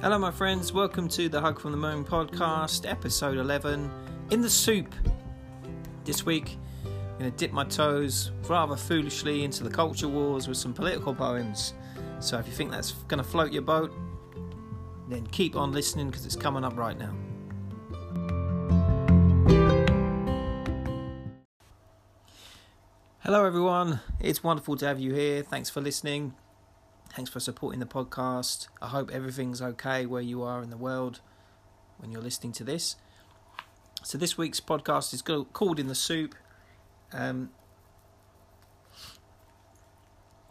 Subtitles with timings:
[0.00, 0.72] Hello, my friends.
[0.72, 3.90] Welcome to the Hug from the Moon podcast, episode 11
[4.30, 4.94] In the Soup.
[6.04, 10.56] This week, I'm going to dip my toes rather foolishly into the culture wars with
[10.56, 11.74] some political poems.
[12.20, 13.92] So, if you think that's going to float your boat,
[15.08, 17.12] then keep on listening because it's coming up right now.
[23.18, 23.98] Hello, everyone.
[24.20, 25.42] It's wonderful to have you here.
[25.42, 26.34] Thanks for listening.
[27.18, 28.68] Thanks for supporting the podcast.
[28.80, 31.18] I hope everything's okay where you are in the world
[31.96, 32.94] when you're listening to this.
[34.04, 36.36] So, this week's podcast is called In the Soup.
[37.12, 37.50] Um,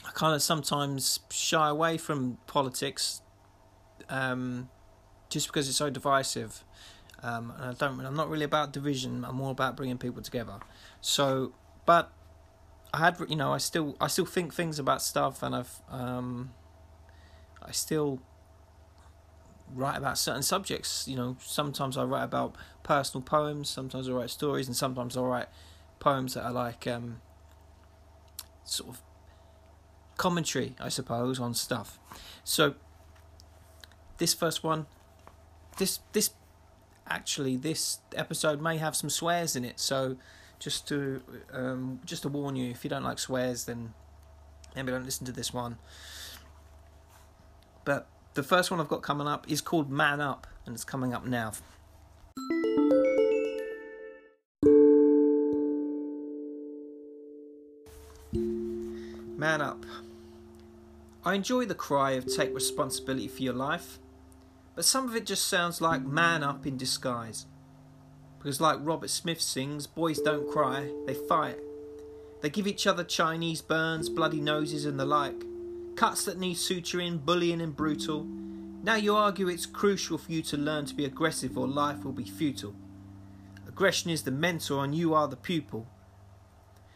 [0.05, 3.21] I kind of sometimes shy away from politics
[4.09, 4.67] um,
[5.29, 6.65] just because it's so divisive.
[7.23, 7.97] Um, and I don't.
[8.01, 9.23] I'm not really about division.
[9.23, 10.59] I'm more about bringing people together.
[10.99, 11.53] So,
[11.85, 12.11] but
[12.93, 16.51] I had, you know, I still, I still think things about stuff, and I've, um,
[17.61, 18.21] I still
[19.73, 21.07] write about certain subjects.
[21.07, 25.21] You know, sometimes I write about personal poems, sometimes I write stories, and sometimes I
[25.21, 25.47] write
[25.99, 27.21] poems that are like um,
[28.63, 29.01] sort of
[30.17, 31.99] commentary, I suppose, on stuff.
[32.43, 32.75] So
[34.17, 34.85] this first one,
[35.77, 36.31] this this
[37.09, 39.79] actually this episode may have some swears in it.
[39.79, 40.17] So
[40.59, 41.21] just to
[41.53, 43.93] um, just to warn you, if you don't like swears, then
[44.75, 45.77] maybe don't listen to this one.
[47.85, 51.13] But the first one I've got coming up is called Man Up, and it's coming
[51.13, 51.53] up now.
[59.37, 59.85] Man up.
[61.23, 63.99] I enjoy the cry of take responsibility for your life,
[64.75, 67.45] but some of it just sounds like man up in disguise.
[68.47, 71.57] Because, like Robert Smith sings, boys don't cry, they fight.
[72.39, 75.43] They give each other Chinese burns, bloody noses, and the like.
[75.97, 78.23] Cuts that need suturing, bullying, and brutal.
[78.83, 82.13] Now you argue it's crucial for you to learn to be aggressive or life will
[82.13, 82.73] be futile.
[83.67, 85.85] Aggression is the mentor and you are the pupil.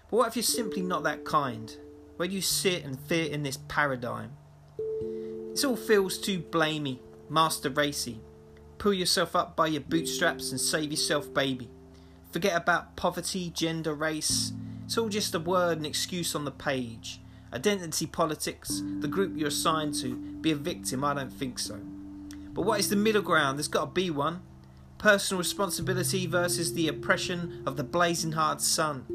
[0.09, 1.75] But what if you're simply not that kind?
[2.15, 4.31] Where do you sit and fit in this paradigm?
[4.79, 6.99] It all feels too blamey,
[7.29, 8.21] master racy.
[8.81, 11.69] Pull yourself up by your bootstraps and save yourself, baby.
[12.31, 14.53] Forget about poverty, gender, race.
[14.85, 17.21] It's all just a word and excuse on the page.
[17.53, 21.79] Identity politics, the group you're assigned to, be a victim, I don't think so.
[22.55, 23.59] But what is the middle ground?
[23.59, 24.41] There's got to be one.
[24.97, 29.05] Personal responsibility versus the oppression of the blazing hard sun.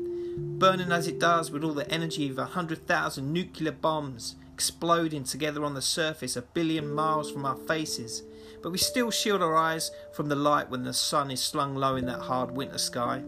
[0.60, 5.25] Burning as it does with all the energy of a hundred thousand nuclear bombs exploding
[5.25, 8.22] together on the surface a billion miles from our faces
[8.62, 11.97] but we still shield our eyes from the light when the sun is slung low
[11.97, 13.22] in that hard winter sky.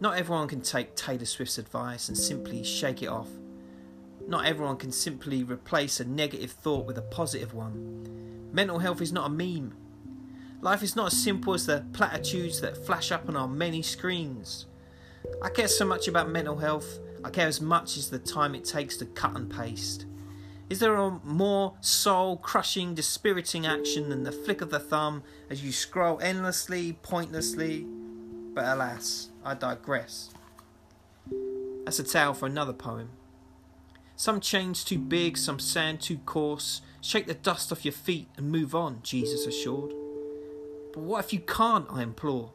[0.00, 3.28] Not everyone can take Taylor Swift's advice and simply shake it off.
[4.26, 8.50] Not everyone can simply replace a negative thought with a positive one.
[8.52, 9.74] Mental health is not a meme.
[10.60, 14.66] Life is not as simple as the platitudes that flash up on our many screens.
[15.42, 18.64] I care so much about mental health, I care as much as the time it
[18.64, 20.06] takes to cut and paste.
[20.72, 25.62] Is there a more soul crushing, dispiriting action than the flick of the thumb as
[25.62, 27.86] you scroll endlessly, pointlessly?
[28.54, 30.30] But alas, I digress.
[31.84, 33.10] That's a tale for another poem.
[34.16, 36.80] Some chains too big, some sand too coarse.
[37.02, 39.92] Shake the dust off your feet and move on, Jesus assured.
[40.94, 42.50] But what if you can't, I implore?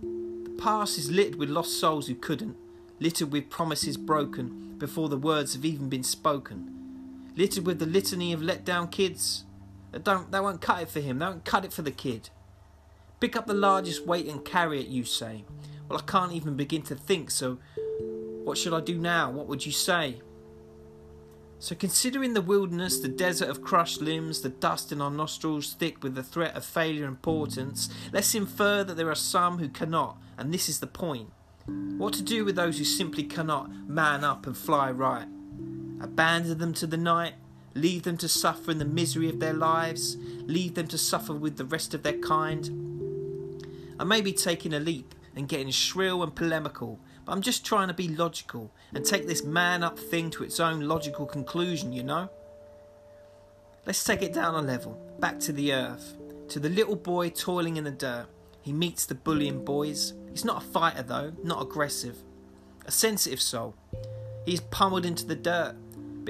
[0.00, 2.56] The past is littered with lost souls who couldn't,
[2.98, 6.79] littered with promises broken before the words have even been spoken
[7.36, 9.44] littered with the litany of let down kids.
[9.92, 12.30] That don't that won't cut it for him, they won't cut it for the kid.
[13.18, 15.44] Pick up the largest weight and carry it, you say.
[15.88, 17.58] Well, I can't even begin to think, so
[18.44, 19.30] what should I do now?
[19.30, 20.22] What would you say?
[21.58, 26.02] So, considering the wilderness, the desert of crushed limbs, the dust in our nostrils thick
[26.02, 30.16] with the threat of failure and importance, let's infer that there are some who cannot,
[30.38, 31.30] and this is the point.
[31.98, 35.28] What to do with those who simply cannot man up and fly right?
[36.00, 37.34] Abandon them to the night,
[37.74, 40.16] leave them to suffer in the misery of their lives,
[40.46, 42.70] leave them to suffer with the rest of their kind.
[43.98, 47.88] I may be taking a leap and getting shrill and polemical, but I'm just trying
[47.88, 52.02] to be logical and take this man up thing to its own logical conclusion, you
[52.02, 52.30] know?
[53.86, 56.16] Let's take it down a level, back to the earth,
[56.48, 58.26] to the little boy toiling in the dirt.
[58.62, 60.14] He meets the bullying boys.
[60.30, 62.16] He's not a fighter though, not aggressive.
[62.86, 63.74] A sensitive soul.
[64.44, 65.76] He's pummeled into the dirt,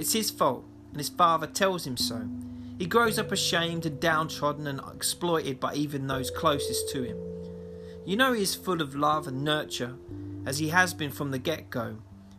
[0.01, 2.29] it's his fault, and his father tells him so.
[2.79, 7.19] He grows up ashamed and downtrodden and exploited by even those closest to him.
[8.07, 9.97] You know he is full of love and nurture,
[10.47, 11.99] as he has been from the get go,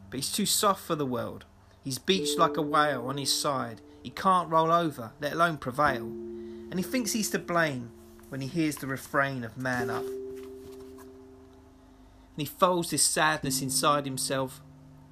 [0.09, 1.45] but he's too soft for the world.
[1.83, 3.81] He's beached like a whale on his side.
[4.03, 6.05] He can't roll over, let alone prevail.
[6.05, 7.91] and he thinks he's to blame
[8.29, 10.05] when he hears the refrain of Man Up.
[10.05, 10.77] And
[12.37, 14.61] he folds this sadness inside himself,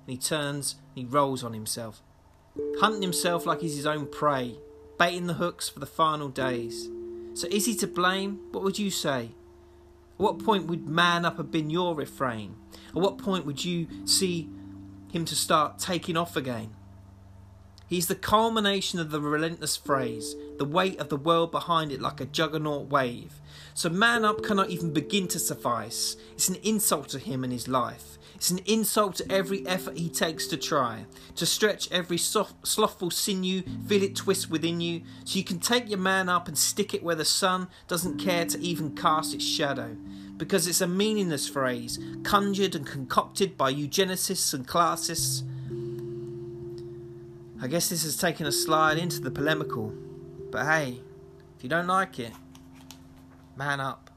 [0.07, 2.01] and he turns and he rolls on himself,
[2.79, 4.57] hunting himself like he's his own prey,
[4.97, 6.89] baiting the hooks for the final days.
[7.33, 8.39] So is he to blame?
[8.51, 9.31] What would you say?
[10.15, 12.55] At what point would man up have been your refrain?
[12.89, 14.49] At what point would you see
[15.11, 16.71] him to start taking off again?
[17.87, 22.21] He's the culmination of the relentless phrase, the weight of the world behind it like
[22.21, 23.41] a juggernaut wave.
[23.73, 26.15] So man up cannot even begin to suffice.
[26.33, 28.18] It's an insult to him and his life.
[28.39, 31.05] It's an insult to every effort he takes to try,
[31.35, 35.89] to stretch every soft, slothful sinew, feel it twist within you, so you can take
[35.89, 39.45] your man up and stick it where the sun doesn't care to even cast its
[39.45, 39.95] shadow.
[40.37, 45.43] Because it's a meaningless phrase, conjured and concocted by eugenicists and classists
[47.61, 49.93] I guess this has taken a slide into the polemical,
[50.49, 51.01] but hey,
[51.57, 52.31] if you don't like it,
[53.57, 54.08] man up.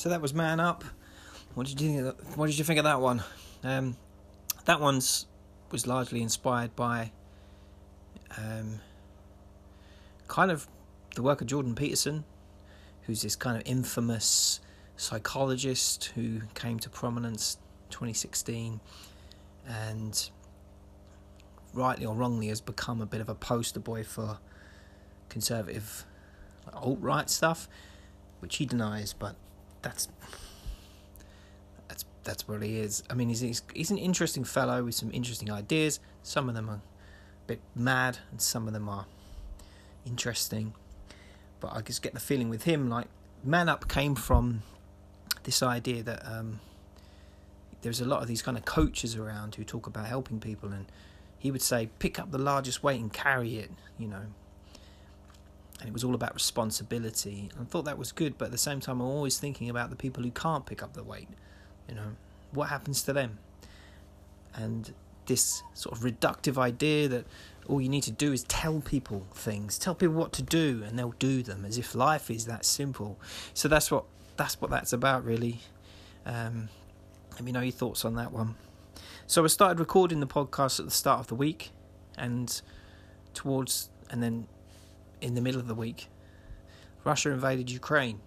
[0.00, 0.82] So that was Man Up.
[1.52, 2.00] What did you think?
[2.00, 2.38] Of that?
[2.38, 3.22] What did you think of that one?
[3.62, 3.98] Um,
[4.64, 5.26] that one's
[5.70, 7.12] was largely inspired by
[8.38, 8.80] um,
[10.26, 10.66] kind of
[11.16, 12.24] the work of Jordan Peterson,
[13.02, 14.60] who's this kind of infamous
[14.96, 17.58] psychologist who came to prominence
[17.90, 18.80] 2016
[19.68, 20.30] and
[21.74, 24.38] rightly or wrongly has become a bit of a poster boy for
[25.28, 26.06] conservative
[26.72, 27.68] alt right stuff,
[28.38, 29.36] which he denies, but
[29.82, 30.08] that's
[31.88, 33.02] that's that's what he is.
[33.10, 36.00] I mean, he's, he's he's an interesting fellow with some interesting ideas.
[36.22, 36.82] Some of them are a
[37.46, 39.06] bit mad, and some of them are
[40.06, 40.74] interesting.
[41.60, 43.06] But I just get the feeling with him, like
[43.44, 44.62] Man Up came from
[45.44, 46.60] this idea that um,
[47.82, 50.86] there's a lot of these kind of coaches around who talk about helping people, and
[51.38, 54.26] he would say, pick up the largest weight and carry it, you know.
[55.80, 57.50] And it was all about responsibility.
[57.58, 59.96] I thought that was good, but at the same time, I'm always thinking about the
[59.96, 61.28] people who can't pick up the weight.
[61.88, 62.16] You know,
[62.52, 63.38] what happens to them?
[64.54, 64.92] And
[65.26, 67.24] this sort of reductive idea that
[67.68, 70.98] all you need to do is tell people things, tell people what to do, and
[70.98, 73.18] they'll do them, as if life is that simple.
[73.54, 74.04] So that's what
[74.36, 75.60] that's what that's about, really.
[76.26, 76.68] Um,
[77.32, 78.56] let me know your thoughts on that one.
[79.26, 81.70] So I started recording the podcast at the start of the week,
[82.18, 82.60] and
[83.32, 84.48] towards and then
[85.20, 86.08] in the middle of the week,
[87.04, 88.20] Russia invaded Ukraine.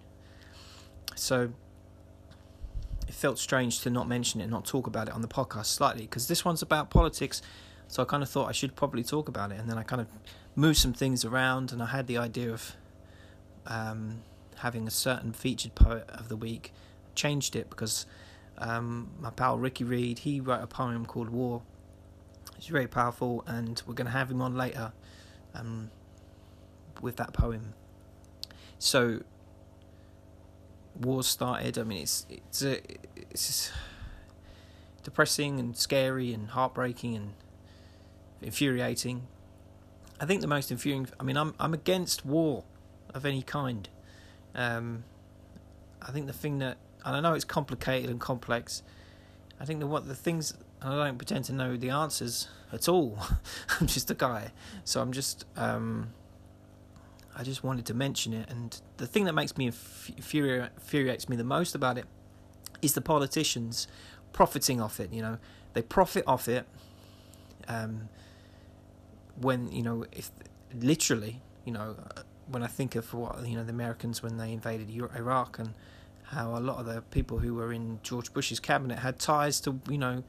[1.14, 1.52] So
[3.06, 6.02] it felt strange to not mention it, not talk about it on the podcast slightly,
[6.02, 7.42] because this one's about politics.
[7.88, 10.00] So I kind of thought I should probably talk about it, and then I kind
[10.00, 10.08] of
[10.56, 12.76] moved some things around, and I had the idea of
[13.66, 14.22] um,
[14.56, 16.72] having a certain featured poet of the week.
[17.14, 18.06] Changed it because
[18.58, 21.62] um, my pal Ricky Reed he wrote a poem called War.
[22.56, 24.92] It's very powerful, and we're going to have him on later
[25.54, 25.90] um,
[27.04, 27.74] with that poem.
[28.78, 29.20] So
[31.00, 31.78] war started.
[31.78, 32.80] I mean, it's it's a,
[33.16, 33.70] it's
[35.02, 37.34] depressing and scary and heartbreaking and
[38.42, 39.26] infuriating.
[40.20, 41.08] I think the most infuriating.
[41.20, 42.64] I mean, I'm I'm against war
[43.14, 43.88] of any kind.
[44.54, 45.04] Um,
[46.02, 48.82] I think the thing that and I know it's complicated and complex.
[49.60, 53.18] I think the what the things I don't pretend to know the answers at all.
[53.80, 54.52] I'm just a guy,
[54.84, 56.12] so I'm just um,
[57.36, 58.50] I just wanted to mention it.
[58.50, 62.06] And the thing that makes me infuri- infuriates me the most about it
[62.82, 63.88] is the politicians
[64.32, 65.12] profiting off it.
[65.12, 65.38] You know,
[65.72, 66.66] they profit off it.
[67.66, 68.08] Um,
[69.40, 70.30] when you know, if
[70.78, 71.96] literally, you know,
[72.46, 75.74] when I think of what you know the Americans when they invaded Iraq and
[76.24, 79.80] how a lot of the people who were in George Bush's cabinet had ties to
[79.88, 80.24] you know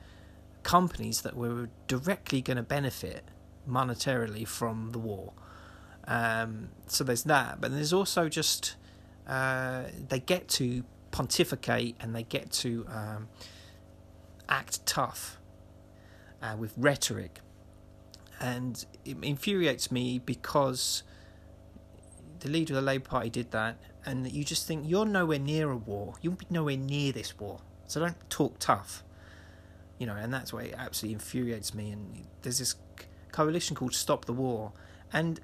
[0.63, 3.23] companies that were directly going to benefit
[3.69, 5.33] monetarily from the war.
[6.07, 8.75] Um, so there's that, but there's also just
[9.27, 13.27] uh, they get to pontificate and they get to um,
[14.47, 15.39] act tough
[16.41, 17.39] uh, with rhetoric,
[18.39, 21.03] and it infuriates me because
[22.41, 25.71] the leader of the Labour Party did that, and you just think you're nowhere near
[25.71, 26.13] a war.
[26.21, 29.03] You'll be nowhere near this war, so don't talk tough.
[29.97, 31.91] You know, and that's why it absolutely infuriates me.
[31.91, 32.75] And there's this
[33.31, 34.73] coalition called Stop the War,
[35.11, 35.39] and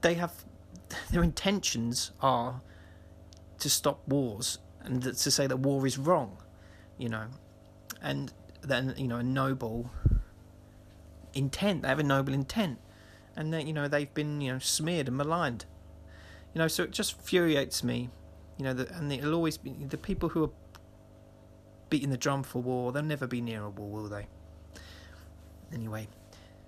[0.00, 0.32] they have
[1.10, 2.62] their intentions are
[3.58, 6.38] to stop wars and to say that war is wrong,
[6.98, 7.26] you know,
[8.02, 9.90] and then you know a noble
[11.34, 11.82] intent.
[11.82, 12.78] They have a noble intent
[13.36, 15.64] and then you know they've been you know smeared and maligned.
[16.54, 18.10] You know, so it just infuriates me.
[18.58, 20.50] You know, and it'll always be the people who are
[21.88, 22.92] beating the drum for war.
[22.92, 24.26] They'll never be near a war, will they?
[25.72, 26.08] Anyway,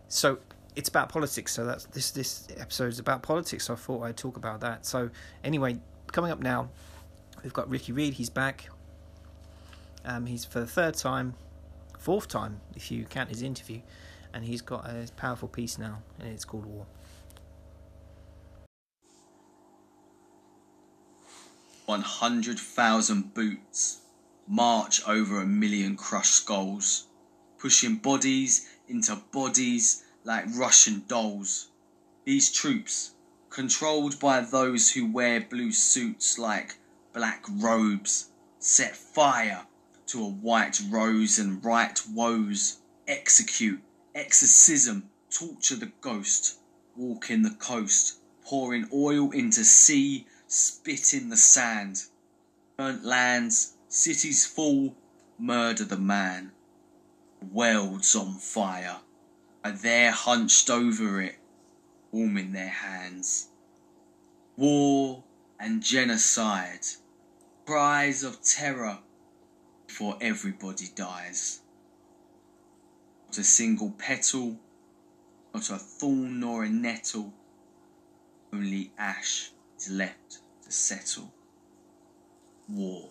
[0.08, 0.38] so
[0.76, 1.52] it's about politics.
[1.52, 3.66] So that's this this episode is about politics.
[3.66, 4.86] So I thought I'd talk about that.
[4.86, 5.10] So
[5.44, 5.78] anyway,
[6.10, 6.70] coming up now,
[7.42, 8.14] we've got Ricky Reed.
[8.14, 8.68] He's back.
[10.04, 11.34] Um, he's for the third time,
[11.98, 13.80] fourth time if you count his interview,
[14.34, 16.86] and he's got a powerful piece now, and it's called War.
[21.86, 24.00] 100,000 boots
[24.48, 27.06] march over a million crushed skulls,
[27.58, 31.68] pushing bodies into bodies like Russian dolls.
[32.24, 33.14] These troops,
[33.50, 36.76] controlled by those who wear blue suits like
[37.12, 39.66] black robes, set fire
[40.06, 43.80] to a white rose and right woes, execute,
[44.14, 46.58] exorcism, torture the ghost,
[46.96, 52.04] walk in the coast, pouring oil into sea, spit in the sand.
[52.76, 54.94] Burnt lands, cities fall,
[55.38, 56.52] murder the man.
[57.50, 58.98] World's on fire,
[59.64, 61.38] are there hunched over it,
[62.10, 63.48] warming their hands.
[64.56, 65.22] War
[65.58, 66.86] and genocide,
[67.64, 68.98] cries of terror
[69.86, 71.60] before everybody dies.
[73.28, 74.58] Not a single petal,
[75.54, 77.32] not a thorn nor a nettle,
[78.52, 81.32] only ash is left to settle.
[82.68, 83.08] War.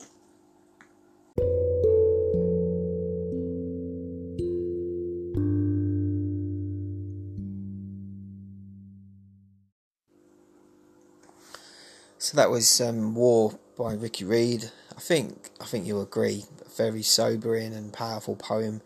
[12.31, 14.71] So that was um, War by Ricky Reed.
[14.95, 16.45] I think I think you'll agree.
[16.65, 18.81] A very sobering and powerful poem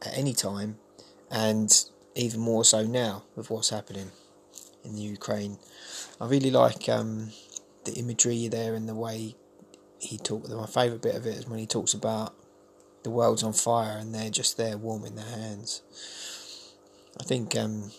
[0.00, 0.78] at any time,
[1.30, 1.70] and
[2.14, 4.10] even more so now with what's happening
[4.82, 5.58] in the Ukraine.
[6.18, 7.32] I really like um,
[7.84, 9.36] the imagery there and the way
[9.98, 10.48] he talked.
[10.48, 12.34] My favourite bit of it is when he talks about
[13.02, 15.82] the world's on fire and they're just there warming their hands.
[17.20, 17.90] I think um,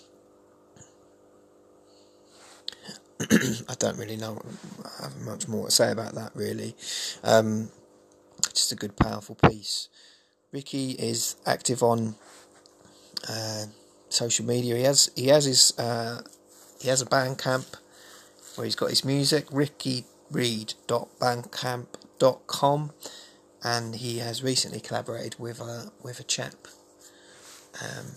[3.70, 4.42] I don't really know
[5.00, 6.76] I have much more to say about that really.
[7.24, 7.70] Um,
[8.54, 9.90] just a good, powerful piece.
[10.52, 12.16] Ricky is active on
[13.30, 13.66] uh,
[14.10, 14.76] social media.
[14.76, 16.22] He has he has his uh,
[16.80, 17.76] he has a Bandcamp
[18.56, 19.46] where he's got his music.
[19.52, 22.92] Ricky RickyReed.bandcamp.com,
[23.64, 26.54] and he has recently collaborated with a with a chap.
[27.82, 28.12] Um,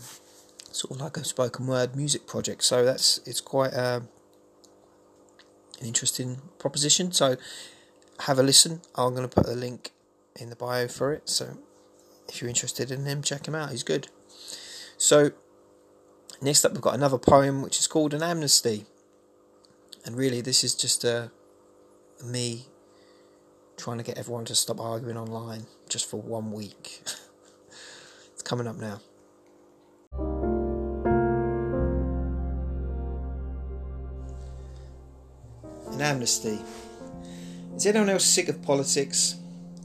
[0.73, 2.63] sort of like a spoken word music project.
[2.65, 4.09] So that's it's quite a an
[5.89, 7.13] interesting proposition.
[7.13, 7.37] So
[8.21, 8.81] have a listen.
[8.95, 9.93] I'm going to put a link
[10.37, 11.29] in the bio for it.
[11.29, 11.59] So
[12.29, 13.71] if you're interested in him, check him out.
[13.71, 14.09] He's good.
[14.97, 15.33] So
[16.41, 18.87] next up, we've got another poem which is called An Amnesty.
[20.05, 21.29] And really, this is just uh,
[22.25, 22.67] me
[23.77, 27.03] trying to get everyone to stop arguing online just for one week.
[28.33, 29.01] it's coming up now.
[35.95, 36.59] An amnesty.
[37.77, 39.37] Is anyone else sick of politics?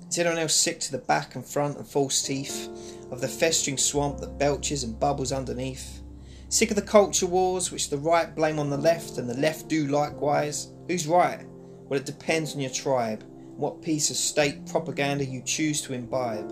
[0.10, 2.68] Is anyone else sick to the back and front and false teeth
[3.12, 6.02] of the festering swamp that belches and bubbles underneath?
[6.48, 9.68] Sick of the culture wars which the right blame on the left and the left
[9.68, 10.72] do likewise?
[10.88, 11.46] Who's right?
[11.88, 13.24] Well, it depends on your tribe,
[13.56, 16.50] what piece of state propaganda you choose to imbibe.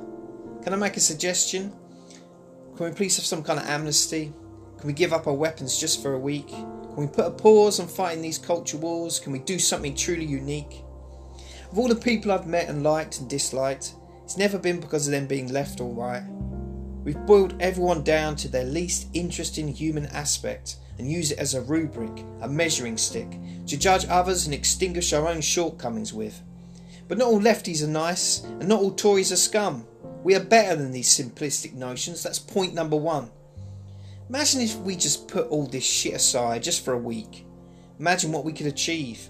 [0.64, 1.74] Can I make a suggestion?
[2.76, 4.32] Can we please have some kind of amnesty?
[4.78, 6.54] Can we give up our weapons just for a week?
[6.98, 9.20] Can we put a pause on fighting these culture wars?
[9.20, 10.84] Can we do something truly unique?
[11.72, 15.12] Of all the people I've met and liked and disliked, it's never been because of
[15.12, 16.24] them being left or right.
[17.04, 21.62] We've boiled everyone down to their least interesting human aspect and use it as a
[21.62, 23.30] rubric, a measuring stick,
[23.68, 26.42] to judge others and extinguish our own shortcomings with.
[27.08, 29.86] But not all lefties are nice, and not all Tories are scum.
[30.24, 33.30] We are better than these simplistic notions, that's point number one.
[34.30, 37.46] Imagine if we just put all this shit aside just for a week.
[38.00, 39.30] Imagine what we could achieve.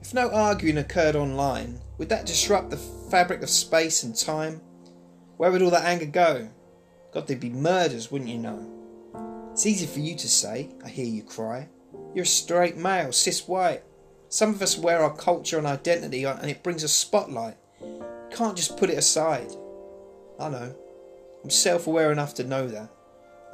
[0.00, 4.60] If no arguing occurred online, would that disrupt the fabric of space and time?
[5.36, 6.48] Where would all that anger go?
[7.12, 8.68] God, there'd be murders, wouldn't you know?
[9.52, 11.68] It's easy for you to say, I hear you cry.
[12.14, 13.82] You're a straight male, cis white.
[14.28, 17.56] Some of us wear our culture and identity on, and it brings a spotlight.
[17.80, 19.52] You can't just put it aside.
[20.40, 20.74] I know.
[21.44, 22.90] I'm self aware enough to know that.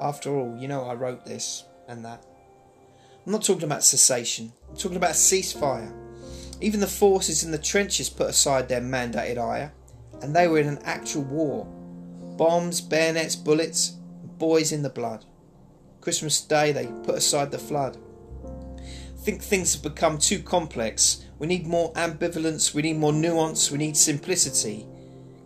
[0.00, 2.24] After all, you know I wrote this and that.
[3.26, 5.92] I'm not talking about cessation, I'm talking about a ceasefire.
[6.60, 9.72] Even the forces in the trenches put aside their mandated ire,
[10.22, 11.64] and they were in an actual war.
[12.36, 13.96] Bombs, bayonets, bullets,
[14.38, 15.24] boys in the blood.
[16.00, 17.98] Christmas Day, they put aside the flood.
[19.18, 21.24] think things have become too complex.
[21.38, 24.86] We need more ambivalence, we need more nuance, we need simplicity.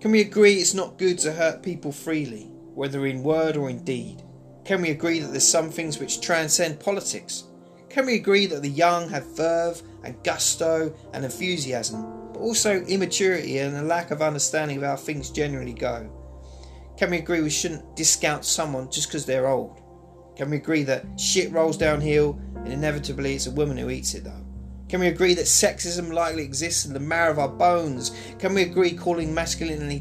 [0.01, 3.83] Can we agree it's not good to hurt people freely, whether in word or in
[3.83, 4.23] deed?
[4.65, 7.45] Can we agree that there's some things which transcend politics?
[7.89, 13.59] Can we agree that the young have verve and gusto and enthusiasm, but also immaturity
[13.59, 16.09] and a lack of understanding of how things generally go?
[16.97, 19.81] Can we agree we shouldn't discount someone just because they're old?
[20.37, 24.25] Can we agree that shit rolls downhill and inevitably it's a woman who eats it
[24.25, 24.47] though?
[24.93, 28.13] Can we agree that sexism likely exists in the marrow of our bones?
[28.39, 30.01] Can we agree calling masculinity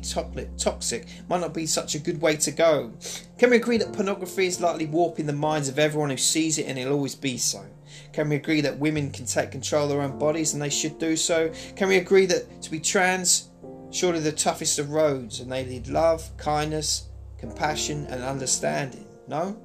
[0.57, 2.91] toxic might not be such a good way to go?
[3.37, 6.65] Can we agree that pornography is likely warping the minds of everyone who sees it
[6.67, 7.65] and it'll always be so?
[8.11, 10.99] Can we agree that women can take control of their own bodies and they should
[10.99, 11.53] do so?
[11.77, 13.49] Can we agree that to be trans,
[13.91, 17.07] surely the toughest of roads and they need love, kindness,
[17.37, 19.07] compassion, and understanding?
[19.25, 19.57] No?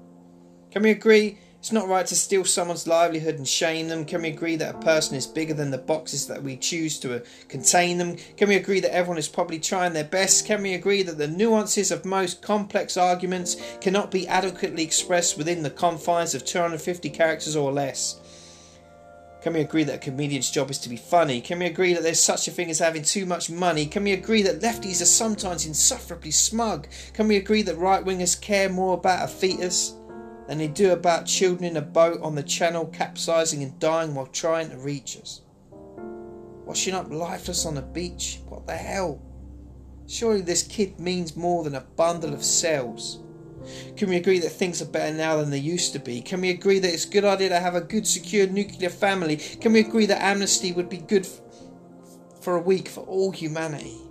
[0.70, 4.04] Can we agree it's not right to steal someone's livelihood and shame them.
[4.04, 7.16] Can we agree that a person is bigger than the boxes that we choose to
[7.16, 8.14] uh, contain them?
[8.36, 10.46] Can we agree that everyone is probably trying their best?
[10.46, 15.64] Can we agree that the nuances of most complex arguments cannot be adequately expressed within
[15.64, 18.20] the confines of 250 characters or less?
[19.42, 21.40] Can we agree that a comedian's job is to be funny?
[21.40, 23.86] Can we agree that there's such a thing as having too much money?
[23.86, 26.86] Can we agree that lefties are sometimes insufferably smug?
[27.12, 29.96] Can we agree that right wingers care more about a fetus
[30.46, 34.26] than they do about children in a boat on the channel capsizing and dying while
[34.26, 35.42] trying to reach us.
[36.64, 38.40] Washing up lifeless on the beach?
[38.48, 39.20] What the hell?
[40.06, 43.20] Surely this kid means more than a bundle of cells.
[43.96, 46.20] Can we agree that things are better now than they used to be?
[46.22, 49.36] Can we agree that it's a good idea to have a good, secure nuclear family?
[49.36, 51.26] Can we agree that amnesty would be good
[52.40, 54.05] for a week for all humanity?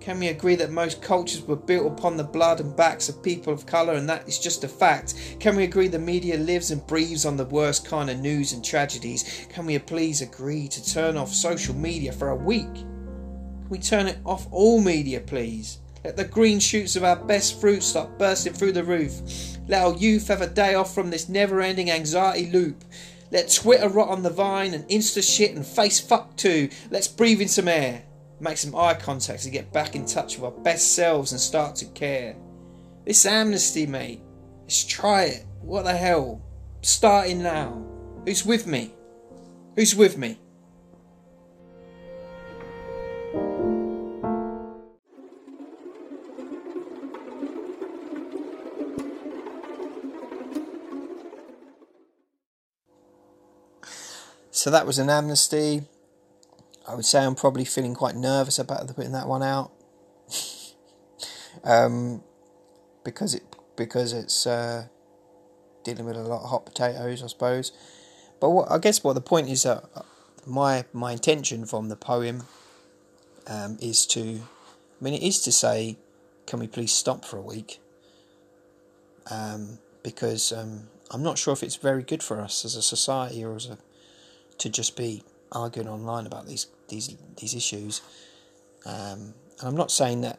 [0.00, 3.52] Can we agree that most cultures were built upon the blood and backs of people
[3.52, 5.36] of colour and that is just a fact?
[5.40, 8.64] Can we agree the media lives and breathes on the worst kind of news and
[8.64, 9.46] tragedies?
[9.50, 12.72] Can we please agree to turn off social media for a week?
[12.72, 15.80] Can we turn it off all media, please?
[16.02, 19.20] Let the green shoots of our best fruit start bursting through the roof.
[19.68, 22.84] Let our youth have a day off from this never ending anxiety loop.
[23.30, 26.70] Let Twitter rot on the vine and Insta shit and face fuck too.
[26.90, 28.04] Let's breathe in some air
[28.40, 31.76] make some eye contact to get back in touch with our best selves and start
[31.76, 32.36] to care.
[33.04, 34.22] This amnesty, mate.
[34.62, 35.46] Let's try it.
[35.60, 36.42] What the hell?
[36.82, 37.84] Starting now.
[38.24, 38.94] Who's with me?
[39.76, 40.38] Who's with me?
[54.50, 55.84] So that was an amnesty.
[56.90, 59.70] I would say I'm probably feeling quite nervous about putting that one out,
[61.64, 62.22] um,
[63.04, 63.44] because it
[63.76, 64.86] because it's uh,
[65.84, 67.70] dealing with a lot of hot potatoes, I suppose.
[68.40, 69.84] But what I guess what the point is that
[70.46, 72.42] my my intention from the poem
[73.46, 75.96] um, is to, I mean, it is to say,
[76.46, 77.80] can we please stop for a week?
[79.30, 83.44] Um, because um, I'm not sure if it's very good for us as a society
[83.44, 83.78] or as a
[84.58, 85.22] to just be
[85.52, 88.02] arguing online about these these these issues.
[88.84, 90.38] Um, and I'm not saying that.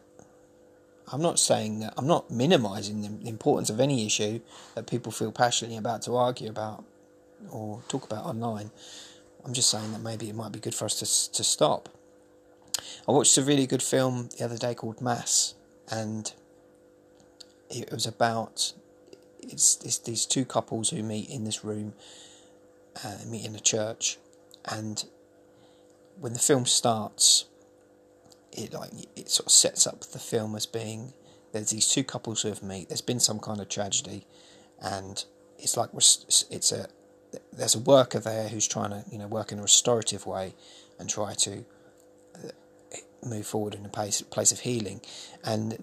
[1.12, 1.94] I'm not saying that.
[1.96, 4.40] I'm not minimising the importance of any issue
[4.74, 6.84] that people feel passionately about to argue about
[7.50, 8.70] or talk about online.
[9.44, 11.88] I'm just saying that maybe it might be good for us to to stop.
[13.08, 15.54] I watched a really good film the other day called Mass,
[15.90, 16.32] and
[17.68, 18.72] it was about
[19.40, 21.94] it's, it's these two couples who meet in this room,
[23.04, 24.18] uh, meet in a church,
[24.64, 25.04] and
[26.20, 27.46] when the film starts,
[28.52, 31.12] it like it sort of sets up the film as being
[31.52, 32.88] there's these two couples who have met.
[32.88, 34.26] There's been some kind of tragedy,
[34.80, 35.24] and
[35.58, 36.88] it's like it's a
[37.52, 40.54] there's a worker there who's trying to you know work in a restorative way
[40.98, 41.64] and try to
[42.36, 42.48] uh,
[43.24, 45.00] move forward in a place place of healing,
[45.44, 45.82] and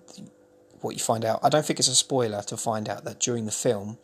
[0.81, 3.45] what you find out I don't think it's a spoiler to find out that during
[3.45, 3.97] the film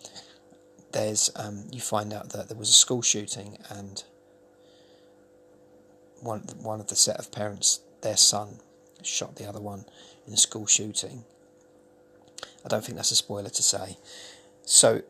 [0.91, 4.03] there's um, you find out that there was a school shooting and
[6.25, 8.59] one one of the set of parents, their son,
[9.03, 9.85] shot the other one
[10.27, 11.23] in a school shooting.
[12.65, 13.97] I don't think that's a spoiler to say.
[14.63, 15.03] So,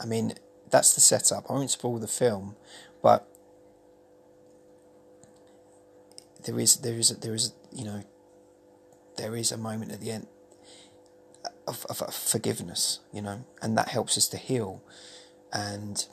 [0.00, 0.34] I mean,
[0.70, 1.46] that's the setup.
[1.48, 2.56] I won't spoil the film,
[3.02, 3.26] but
[6.44, 8.02] there is there is there is you know
[9.16, 10.26] there is a moment at the end
[11.66, 14.82] of, of, of forgiveness, you know, and that helps us to heal,
[15.52, 16.06] and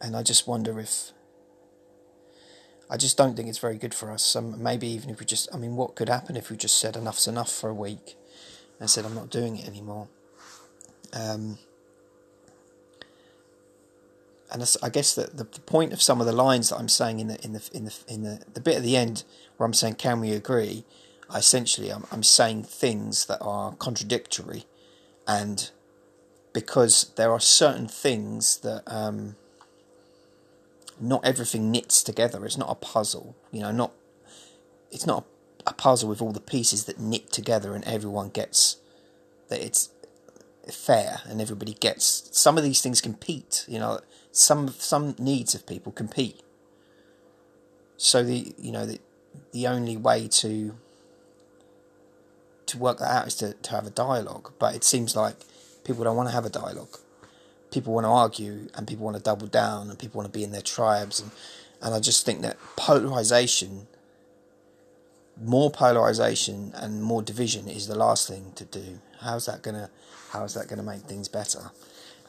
[0.00, 1.12] and I just wonder if
[2.88, 4.36] I just don't think it's very good for us.
[4.36, 6.96] Um, maybe even if we just, I mean, what could happen if we just said
[6.96, 8.16] enough's enough for a week
[8.78, 10.08] and said I'm not doing it anymore?
[11.12, 11.58] Um,
[14.52, 17.28] and I guess that the, point of some of the lines that I'm saying in
[17.28, 19.24] the in the in the in the, the bit at the end
[19.56, 20.84] where I'm saying can we agree,
[21.28, 24.64] I essentially I'm I'm saying things that are contradictory,
[25.26, 25.70] and
[26.52, 29.36] because there are certain things that um,
[31.00, 32.44] not everything knits together.
[32.44, 33.70] It's not a puzzle, you know.
[33.70, 33.92] Not
[34.90, 35.24] it's not
[35.66, 38.76] a, puzzle with all the pieces that knit together, and everyone gets
[39.48, 39.90] that it's
[40.72, 42.28] fair, and everybody gets.
[42.32, 44.00] Some of these things compete, you know.
[44.32, 46.40] Some some needs of people compete.
[47.96, 49.00] So the you know the
[49.52, 50.76] the only way to
[52.66, 54.52] to work that out is to, to have a dialogue.
[54.58, 55.36] But it seems like
[55.84, 56.98] people don't want to have a dialogue.
[57.76, 60.42] People want to argue and people want to double down and people want to be
[60.42, 61.30] in their tribes and,
[61.82, 63.86] and I just think that polarization
[65.38, 69.00] more polarization and more division is the last thing to do.
[69.20, 69.90] How's that gonna
[70.30, 71.70] how is that gonna make things better?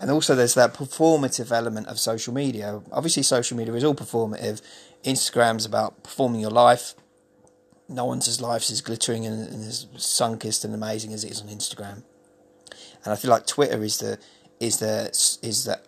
[0.01, 2.81] And also there's that performative element of social media.
[2.91, 4.61] Obviously social media is all performative.
[5.05, 6.93] Instagram's about performing your life
[7.89, 11.41] no one's life is as glittering and, and as sun-kissed and amazing as it is
[11.41, 12.03] on Instagram.
[13.03, 14.19] And I feel like Twitter is the
[14.59, 15.09] is the
[15.41, 15.85] is that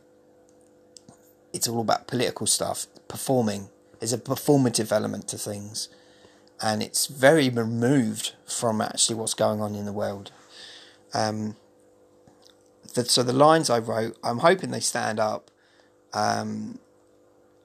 [1.53, 3.69] it's all about political stuff, performing.
[3.99, 5.89] There's a performative element to things,
[6.61, 10.31] and it's very removed from actually what's going on in the world.
[11.13, 11.55] Um,
[12.93, 15.51] the, so the lines I wrote, I'm hoping they stand up.
[16.13, 16.79] Um,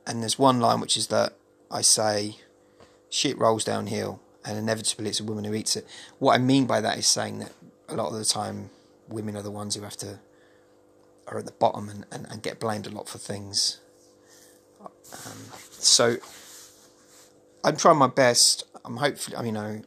[0.07, 1.35] and there's one line which is that
[1.71, 2.37] I say,
[3.11, 5.87] "Shit rolls downhill." and inevitably it's a woman who eats it.
[6.19, 7.53] What I mean by that is saying that
[7.89, 8.71] a lot of the time
[9.09, 10.19] women are the ones who have to
[11.29, 13.81] are at the bottom and, and, and get blamed a lot for things.
[14.81, 15.39] Um,
[15.71, 16.17] so
[17.65, 18.65] I'm trying my best.
[18.85, 19.83] I'm hopefully, I mean, you know,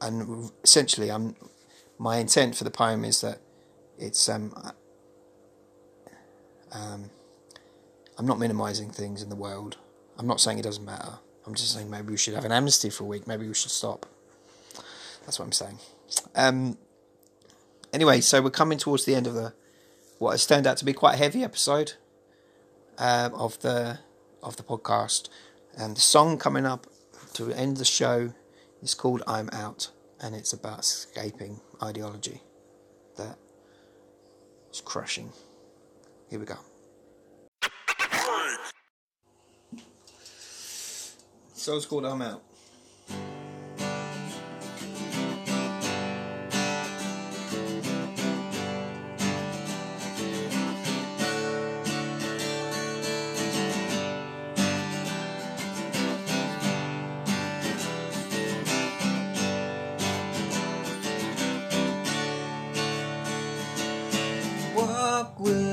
[0.00, 1.36] and essentially, I'm
[1.98, 3.38] my intent for the poem is that
[3.98, 4.52] it's um,
[6.72, 7.10] um,
[8.18, 9.76] I'm not minimising things in the world.
[10.18, 11.14] I'm not saying it doesn't matter.
[11.46, 13.26] I'm just saying maybe we should have an amnesty for a week.
[13.26, 14.06] Maybe we should stop.
[15.24, 15.78] That's what I'm saying.
[16.34, 16.78] Um,
[17.92, 19.54] anyway, so we're coming towards the end of the
[20.22, 21.94] what has turned out to be quite a heavy episode
[22.96, 23.98] um, of the
[24.40, 25.28] of the podcast.
[25.76, 26.86] And the song coming up
[27.34, 28.32] to end the show
[28.80, 32.40] is called "I'm Out," and it's about escaping ideology
[33.16, 33.36] that
[34.72, 35.32] is crushing.
[36.30, 36.58] Here we go.
[41.52, 42.44] So it's called I'm Out.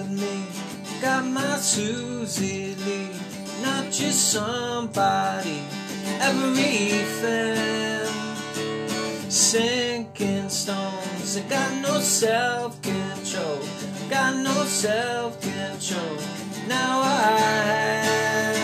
[0.10, 0.46] Me,
[1.02, 3.10] got my Susie Lee,
[3.62, 5.62] not just somebody
[6.22, 8.08] everything.
[9.30, 13.60] Sinking stones, I got no self control,
[14.10, 16.18] got no self control.
[16.68, 17.32] Now I
[18.06, 18.60] have.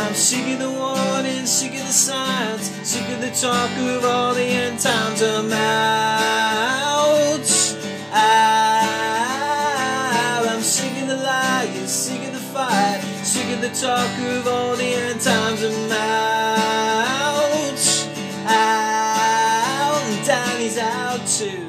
[0.00, 4.34] I'm sick of the warning, sick of the signs, sick of the talk of all
[4.34, 5.22] the end times.
[5.22, 6.47] I'm out.
[13.68, 15.62] The talk of all the end times.
[15.62, 17.08] I'm out.
[18.46, 20.02] Out.
[20.04, 21.67] And Danny's out too.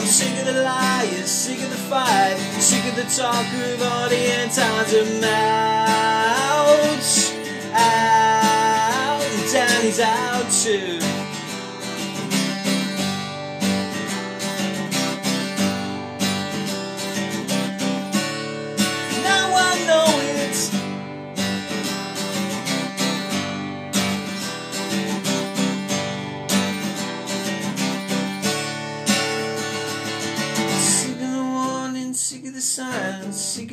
[0.00, 4.08] I'm sick of the liars, sick of the fight, sick of the talk of all
[4.08, 4.94] the end times.
[4.94, 6.48] I'm out,
[7.74, 10.99] out, and Danny's out too.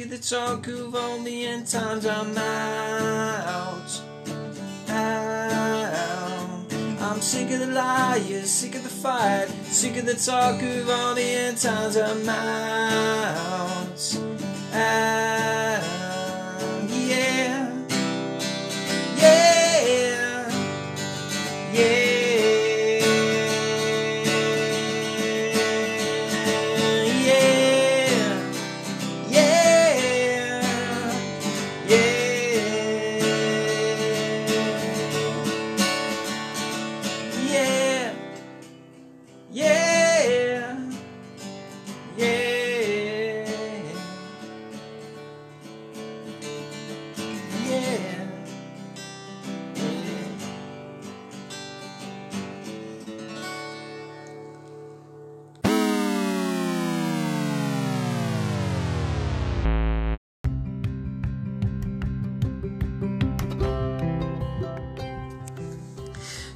[0.09, 2.05] The talk of the end times.
[2.05, 4.01] I'm out,
[4.89, 6.65] out,
[7.01, 11.21] I'm sick of the liars, sick of the fight, sick of the talk of the
[11.21, 14.17] end times of mounts.
[14.73, 15.66] Ah,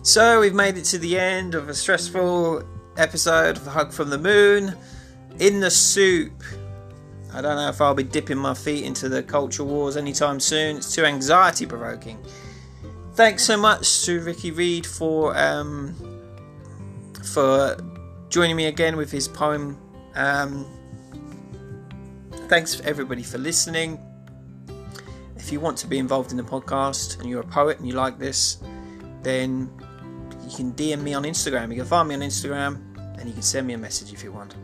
[0.04, 2.64] So we've made it to the end of a stressful
[2.98, 4.76] episode of Hug from the Moon.
[5.38, 6.44] In the soup.
[7.32, 10.78] I don't know if I'll be dipping my feet into the culture wars anytime soon.
[10.78, 12.18] It's too anxiety provoking.
[13.14, 15.96] Thanks so much to Ricky Reed for um,
[17.24, 17.78] for
[18.30, 19.78] joining me again with his poem.
[20.16, 20.66] Um,
[22.50, 24.00] thanks everybody for listening.
[25.38, 27.94] If you want to be involved in the podcast and you're a poet and you
[27.94, 28.58] like this,
[29.22, 29.70] then
[30.52, 31.70] you can DM me on Instagram.
[31.70, 32.80] You can find me on Instagram
[33.18, 34.56] and you can send me a message if you want.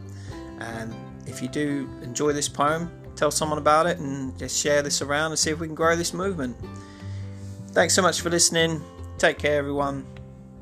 [0.60, 0.94] And
[1.26, 5.32] if you do enjoy this poem, tell someone about it and just share this around
[5.32, 6.56] and see if we can grow this movement.
[7.72, 8.82] Thanks so much for listening.
[9.18, 10.06] Take care, everyone.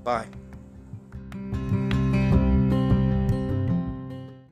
[0.03, 0.27] Bye.